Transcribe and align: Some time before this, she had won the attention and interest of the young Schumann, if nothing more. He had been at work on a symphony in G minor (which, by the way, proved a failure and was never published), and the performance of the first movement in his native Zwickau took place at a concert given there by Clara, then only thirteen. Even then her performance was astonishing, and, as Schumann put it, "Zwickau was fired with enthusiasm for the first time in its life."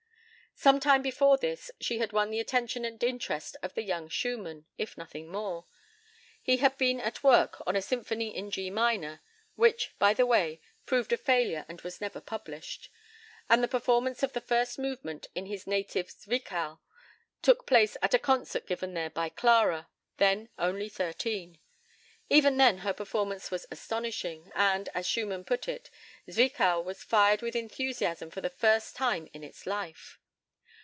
Some 0.53 0.79
time 0.79 1.01
before 1.01 1.37
this, 1.39 1.71
she 1.79 1.97
had 1.97 2.13
won 2.13 2.29
the 2.29 2.39
attention 2.39 2.85
and 2.85 3.01
interest 3.03 3.55
of 3.63 3.73
the 3.73 3.81
young 3.81 4.09
Schumann, 4.09 4.67
if 4.77 4.95
nothing 4.95 5.27
more. 5.31 5.65
He 6.43 6.57
had 6.57 6.77
been 6.77 6.99
at 6.99 7.23
work 7.23 7.63
on 7.65 7.75
a 7.75 7.81
symphony 7.81 8.35
in 8.35 8.51
G 8.51 8.69
minor 8.69 9.21
(which, 9.55 9.95
by 9.97 10.13
the 10.13 10.25
way, 10.25 10.61
proved 10.85 11.11
a 11.13 11.17
failure 11.17 11.65
and 11.67 11.81
was 11.81 11.99
never 12.01 12.21
published), 12.21 12.91
and 13.49 13.63
the 13.63 13.67
performance 13.67 14.21
of 14.21 14.33
the 14.33 14.41
first 14.41 14.77
movement 14.77 15.25
in 15.33 15.47
his 15.47 15.65
native 15.65 16.11
Zwickau 16.11 16.77
took 17.41 17.65
place 17.65 17.97
at 18.03 18.13
a 18.13 18.19
concert 18.19 18.67
given 18.67 18.93
there 18.93 19.09
by 19.09 19.29
Clara, 19.29 19.87
then 20.17 20.49
only 20.59 20.89
thirteen. 20.89 21.57
Even 22.29 22.57
then 22.57 22.79
her 22.79 22.93
performance 22.93 23.49
was 23.49 23.65
astonishing, 23.71 24.51
and, 24.53 24.89
as 24.93 25.07
Schumann 25.07 25.43
put 25.45 25.67
it, 25.67 25.89
"Zwickau 26.29 26.81
was 26.83 27.03
fired 27.03 27.41
with 27.41 27.55
enthusiasm 27.55 28.29
for 28.29 28.41
the 28.41 28.49
first 28.49 28.95
time 28.95 29.27
in 29.33 29.43
its 29.43 29.65
life." 29.65 30.19